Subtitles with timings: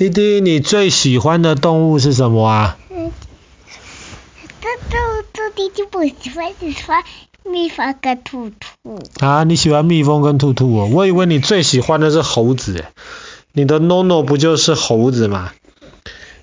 [0.00, 2.78] 弟弟，你最喜欢的动物是什么啊？
[2.88, 3.12] 嗯，
[4.62, 4.96] 这这
[5.30, 7.04] 这弟弟不喜欢，喜欢
[7.44, 8.98] 蜜蜂跟兔兔。
[9.18, 10.88] 啊，你喜欢蜜蜂跟兔兔哦？
[10.90, 12.86] 我以为你最喜欢的是猴子诶。
[13.52, 15.52] 你的 NONO 不就是猴子吗？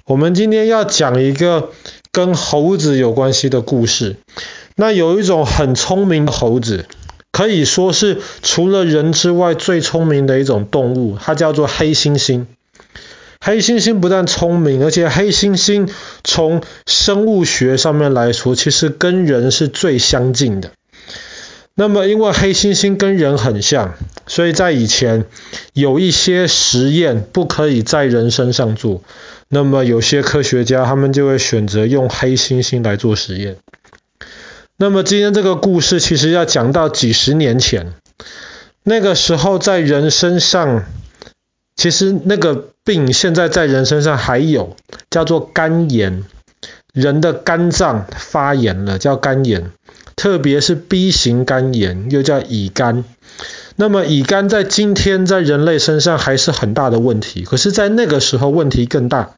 [0.05, 1.71] 我们今天要讲一个
[2.11, 4.17] 跟猴子有关系的故事。
[4.75, 6.85] 那有一种很聪明的猴子，
[7.31, 12.45] 可以说是除了人之外最聪明的一种动物，它叫做黑猩猩。
[13.47, 15.89] 黑猩猩不但聪明，而且黑猩猩
[16.25, 20.71] 从生物学上面来说，其实跟人是最相近的。
[21.73, 23.93] 那么，因为黑猩猩跟人很像，
[24.27, 25.23] 所以在以前
[25.71, 29.01] 有一些实验不可以在人身上做。
[29.47, 33.55] 那么，有些科学家他们就会选择用黑猩猩来做实验。
[34.75, 37.93] 那么，今天这个故事其实要讲到几十年前，
[38.83, 40.83] 那个时候在人身上。
[41.77, 44.75] 其实那个病现在在人身上还有，
[45.11, 46.23] 叫做肝炎，
[46.91, 49.69] 人的肝脏发炎了，叫肝炎，
[50.15, 53.05] 特别是 B 型肝炎，又叫乙肝。
[53.75, 59.35] 那么乙肝在今天在人类身上还是很大的问题，可是，在那个时候问题更大，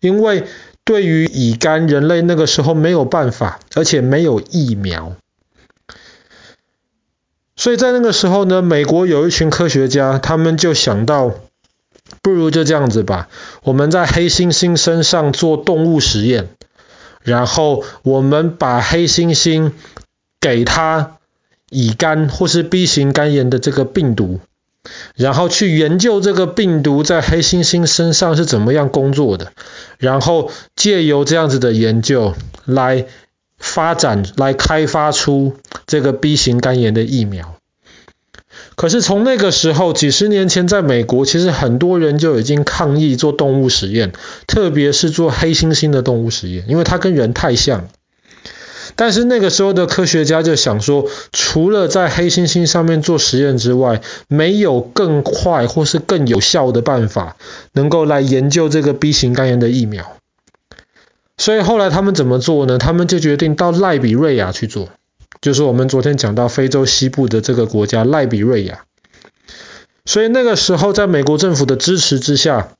[0.00, 0.44] 因为
[0.84, 5.16] 对于乙肝，人类那个时候没有办法，而且没有疫苗。
[7.56, 11.34] 所以在那个时候呢，美国有一群科学家，他们就想到。
[12.22, 13.28] 不如就这样子吧，
[13.62, 16.48] 我们在黑猩猩身上做动物实验，
[17.22, 19.72] 然后我们把黑猩猩
[20.40, 21.16] 给它
[21.70, 24.40] 乙肝或是 B 型肝炎的这个病毒，
[25.14, 29.52] 然后去研究这个病毒在黑猩猩身上是怎么样工作的，
[29.98, 33.06] 然后借由这样子的研究来
[33.58, 37.57] 发展、来开发出这个 B 型肝炎的疫苗。
[38.78, 44.12] 可是从那个时候，几十年前，在美国，其实很多人就已经抗议做动物实验，
[44.46, 47.88] 特别是做黑猩猩的动物实验，因为它跟人太像。
[48.94, 57.36] 但是那个时候的科学家就想说，除了在黑猩猩上面做实验之外，没有更快或是更有效的办法，
[57.72, 60.12] 能够来研究这个 B 型肝炎的疫苗。
[61.36, 62.78] 所以后来他们怎么做呢？
[62.78, 64.88] 他们就决定到赖比瑞亚去做。
[65.40, 68.84] 就是我们昨天讲到非洲西部的这个国家赖比瑞亚，
[70.04, 72.72] 所以那个时候在美国政府的支持之下，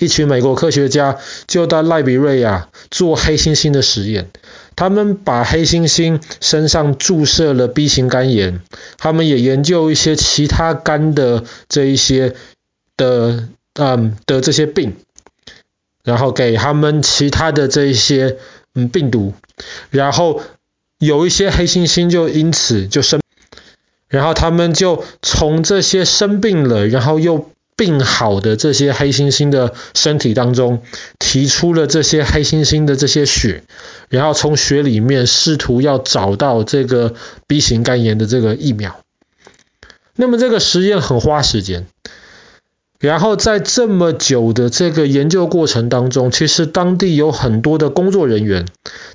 [0.00, 4.30] 一群美国科学家就到赖比瑞亚做黑猩猩的实验。
[4.74, 8.62] 他们把黑猩猩身上注射了 B 型肝炎，
[8.96, 12.34] 他们也研究一些其他肝的这一些
[12.96, 14.96] 的嗯的这些病，
[16.04, 18.38] 然后给他们其他的这一些
[18.74, 19.34] 嗯病毒，
[19.90, 20.40] 然后。
[21.04, 23.20] 有一些黑猩猩就因此就生，
[24.08, 30.84] 然后他们就从这些生病了，然后又病好的这些黑猩猩的身体当中，
[31.18, 33.64] 提出了这些黑猩猩的这些血，
[34.10, 37.14] 然后从血里面试图要找到这个
[37.48, 39.00] B 型肝炎的这个疫苗。
[40.14, 41.88] 那么这个实验很花时间。
[43.02, 48.66] 然后在这么久的这个研究过程当中，其实当地有很多的工作人员，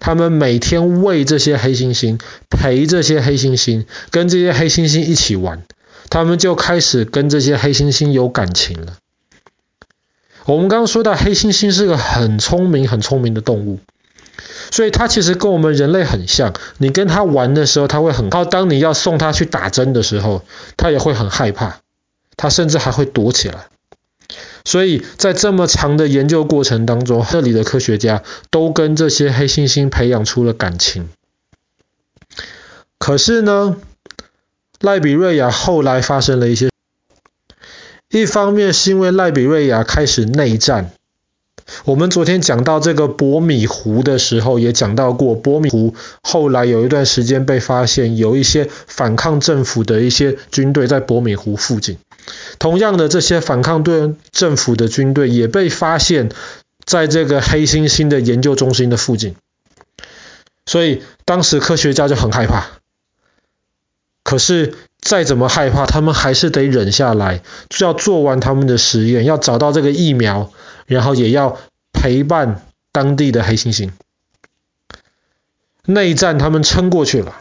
[0.01, 5.63] 他们每天喂这些黑猩猩，陪这些黑猩猩，跟这些黑猩猩一起玩，
[6.09, 8.97] 他们就开始跟这些黑猩猩有感情了。
[10.43, 13.79] 我们刚刚说到黑猩猩是个很聪明、很聪明的动物，
[14.69, 16.53] 所以它其实跟我们人类很像。
[16.77, 20.43] 你跟它玩的时候，它会很好；当你要送它去打针的时候，
[20.75, 21.77] 它也会很害怕，
[22.35, 23.67] 它甚至还会躲起来。
[24.67, 31.07] 所以在这么长的研究过程当中，这里的科学家都跟这些黑猩猩培养出了感情。
[32.99, 33.77] 可是呢，
[34.81, 36.69] 赖比瑞亚后来发生了一些，
[38.09, 40.91] 一方面是因为赖比瑞亚开始内战。
[41.85, 51.97] 我们昨天讲到这个博米湖的时候，也讲到过，博米湖后来有一段时间被发现有一些反抗政府的一些军队在博米湖附近。
[52.59, 56.29] 同样的，这些反抗对政府的军队也被发现
[56.85, 59.35] 在这个黑猩猩的研究中心的附近，
[60.65, 62.67] 所以当时科学家就很害怕。
[64.23, 70.51] 可是再怎么害怕，他们还是得忍下来，就要做完他们的实验，要找到这个疫苗，
[70.85, 71.57] 然后也要
[71.93, 73.91] 陪伴当地的黑猩猩。
[75.85, 77.37] 内战他们撑过去了。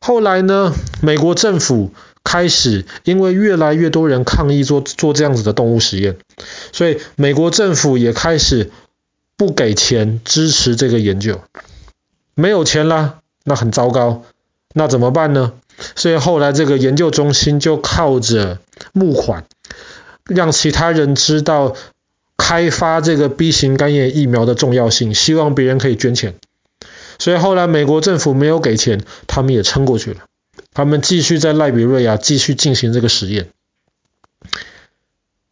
[0.00, 1.94] 后来呢，美国政府。
[2.28, 6.18] 开始，因为越来越多人抗议做做这样子的动物实验，
[6.72, 8.70] 所以美国政府也开始
[9.38, 11.40] 不给钱支持这个研究。
[12.34, 14.24] 没有钱啦，那很糟糕，
[14.74, 15.54] 那怎么办呢？
[15.96, 18.58] 所以后来这个研究中心就靠着
[18.92, 19.46] 募款，
[20.26, 21.76] 让其他人知道
[22.36, 26.34] 开发这个 B 型肝炎疫苗的重要性，希望别人可以捐钱。
[27.18, 30.27] 所以后来美国政府没有给钱，他们也撑过去了。
[30.78, 33.48] 他们继续在赖比瑞亚继续进行这个实验。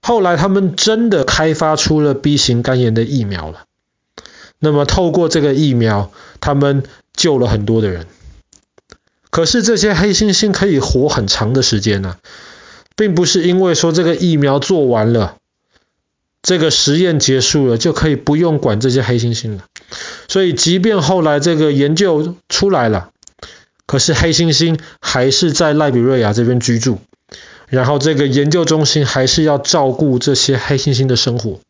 [0.01, 3.65] 后来他们真的开发出了 B 型肝炎的疫苗了。
[4.61, 8.07] 那么透过这个疫苗，他们救了很多的人。
[9.31, 12.19] 可是这些黑猩猩可以活很长的时间呢、
[12.95, 15.39] 并不是因为说这个疫苗做完了，
[16.41, 19.65] 这个实验结束了就可以不用管这些黑猩猩了。
[20.29, 23.11] 所以即便后来这个研究出来了，
[23.87, 26.99] 可是黑猩猩还是在赖比瑞亚这边居住，
[27.69, 31.61] 然后这个研究中心还是要照顾这些黑猩猩的生活。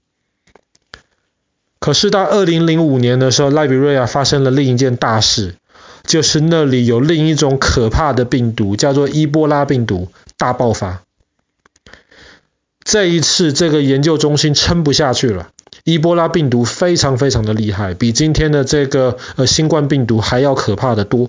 [1.79, 5.55] 可是到二零零五年的时候，赖比瑞亚发生了另一件大事。
[6.05, 10.07] 就是那里有另一种可怕的病毒，叫做伊波拉病毒
[10.39, 11.03] 大爆发。
[12.85, 15.49] 这一次，这个研究中心撑不下去了。
[15.83, 21.29] 伊波拉病毒非常非常的厉害，比今天的这个呃新冠病毒还要可怕的多。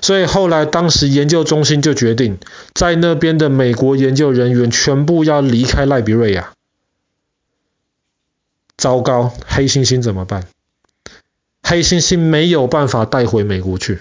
[0.00, 2.38] 所以后来，当时研究中心就决定，
[2.74, 6.52] 在那边的美国研究人员全部要离开赖比瑞亚。
[8.76, 10.46] 糟糕，黑猩猩怎么办？
[11.62, 14.00] 黑猩猩没有办法带回美国去，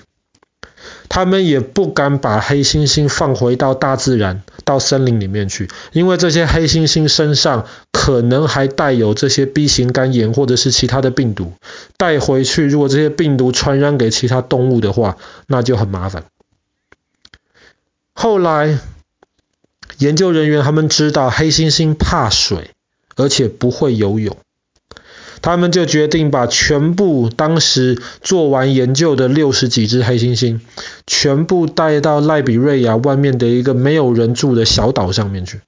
[1.17, 11.53] 他们也不敢把黑猩猩放回到大自然、到森林里面去，因为这些黑猩猩身上可能还带有这些 B 型肝炎或者是其他的病毒，
[11.97, 15.17] 带回去如果这些病毒传染给其他动物的话，
[15.47, 16.25] 那就很麻烦。
[18.13, 18.77] 后来
[19.97, 22.69] 研究人员他们知道黑猩猩怕水，
[23.15, 24.37] 而且不会游泳。
[25.41, 30.59] 他们就决定把全部当时做完研究的六十几只黑猩猩，
[31.05, 35.61] 全部带到赖比瑞亚外面的一个没有人住的小岛上面去。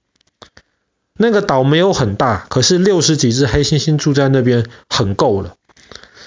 [1.21, 5.55] 那个岛没有很大，可是六十几只黑猩猩住在那边很够了。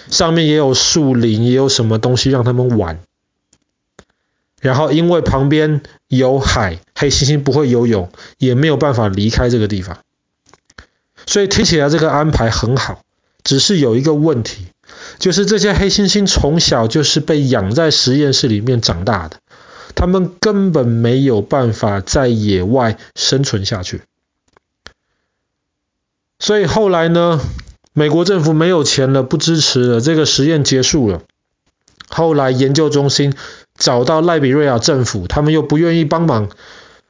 [0.09, 3.01] 上面也有树林，也有什么东西让他们玩。
[4.61, 9.99] 然后因为旁边有海，黑猩猩不会游泳，也没有办法离开这个地方。
[11.27, 13.03] 所以听起来这个安排很好。
[13.45, 14.67] 只是有一个问题，
[15.19, 19.39] 就是这些黑猩猩从小就是被养在实验室里面长大的，
[19.95, 24.03] 他们根本没有办法在野外生存下去。
[26.39, 27.41] 所以后来呢，
[27.93, 31.23] 美国政府没有钱了，不支持了，这个实验结束了。
[32.09, 33.35] 后来研究中心
[33.79, 36.51] 找到赖比瑞亚政府，他们又不愿意帮忙。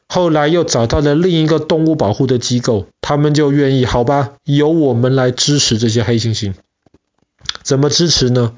[0.06, 6.54] 后来又找到了另一个动物保护的机构，他们就愿意，好吧，由我们来支持这些黑猩猩。
[7.62, 8.56] 怎么支持呢？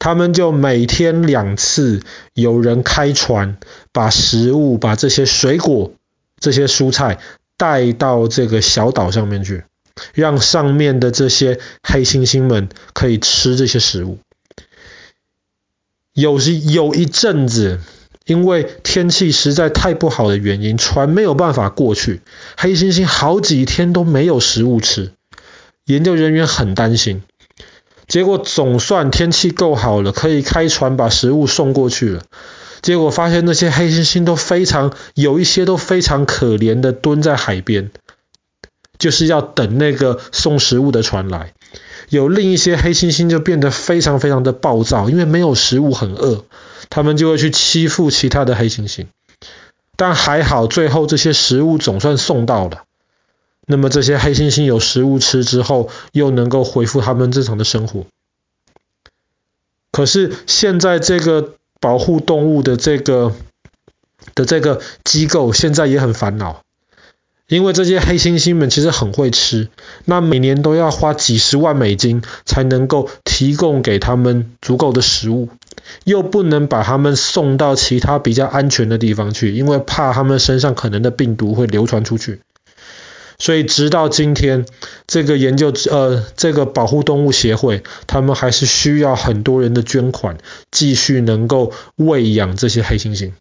[0.00, 2.02] 他们就每天两次
[2.34, 3.58] 有人开船，
[3.92, 5.92] 把食物、把这些水果、
[6.40, 7.20] 这些蔬菜
[7.56, 9.62] 带到这个小岛上面去，
[10.14, 14.18] 让上面的这些黑猩猩们可以吃这些食物。
[16.12, 17.78] 有时有一阵子。
[18.26, 22.20] 因为天气实在太不好的原因，船没有办法过去，
[22.56, 25.12] 黑猩猩好几天都没有食物吃，
[25.86, 27.22] 研究人员很担心。
[28.06, 32.22] 结果总算天气够好了，可以开船把食物送过去了。
[32.82, 37.90] 结果发现那些黑猩猩都非常，有一些都非常可怜的蹲在海边，
[38.98, 41.52] 就是要等那个送食物的船来。
[42.10, 46.44] 有另一些黑猩猩就变得非常非常的暴躁，因为没有食物，很饿。
[46.88, 49.06] 他们就会去欺负其他的黑猩猩，
[49.96, 52.82] 但还好，最后这些食物总算送到了。
[53.64, 58.06] 那么这些黑猩猩有食物吃之后，又能够恢复他们正常的生活。
[59.92, 63.32] 可是现在这个保护动物的这个
[64.34, 66.62] 的这个机构，现在也很烦恼。
[67.50, 69.68] 因为这些黑猩猩们其实很会吃，
[70.04, 75.48] 那每年都要花几十万美金才能够提供给他们足够的食物，
[76.04, 82.40] 又不能把他们送到其他比较安全的地方去，因为怕他们身上可能的病毒会流传出去。
[83.40, 84.64] 所以直到今天，
[85.08, 90.38] 这个研究呃这个保护动物协会，他们还是需要很多人的捐款，
[90.70, 93.32] 继续能够喂养这些黑猩猩。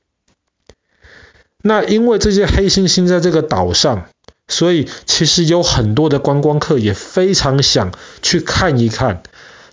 [1.61, 4.05] 那因为这些黑猩猩在这个岛上，
[4.47, 9.23] 所以其实有很多的观光客也非常想去看一看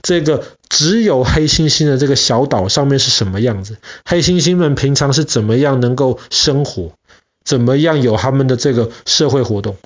[0.02, 6.92] 这个只有黑猩猩的这个小岛上面是什么样子，黑猩猩们平常是怎么样能够生活，
[7.44, 9.76] 怎么样有他们的这个社会活动。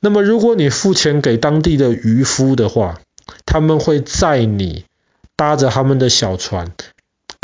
[0.00, 3.00] 那么如果你付钱给当地的渔夫的话，
[3.46, 4.84] 他们会载你
[5.36, 6.72] 搭着他们的小船。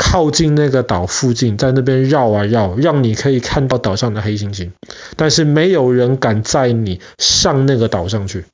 [0.03, 4.71] 靠近那个岛附近，在那边绕啊绕，让你可以看到岛上的黑猩猩，
[5.15, 8.45] 但是没有人敢载你上那个岛上去，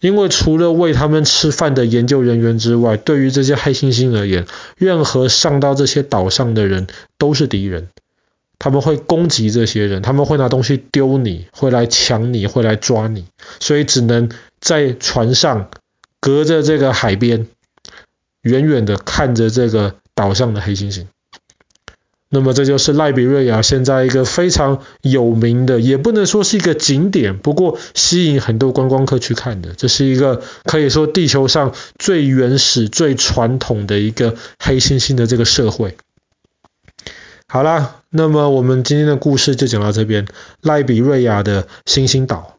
[0.00, 4.46] 因为除了喂他们吃饭的研究人员之外，对于这些黑猩猩而言，
[4.76, 6.88] 任何上到这些岛上的人
[7.18, 7.86] 都是敌人。
[8.58, 13.26] 他们会攻击这些人，他们会拿东西丢你，会来抢你，会来抓你，
[13.60, 14.28] 所以只能
[14.60, 15.70] 在船上
[16.20, 17.46] 隔着这个海边，
[18.42, 21.06] 远远的看着这个岛上的黑猩猩。
[22.28, 29.72] 那么这就是赖比瑞亚现在一个非常有名的，也不能说是一个景点，不过吸引很多观光客去看的。
[29.74, 35.96] 这是一个可以说地球上最原始、最传统的一个黑猩猩的这个社会。
[37.46, 40.26] 好啦，那么我们今天的故事就讲到这边，
[40.60, 42.57] 赖比瑞亚的猩猩岛。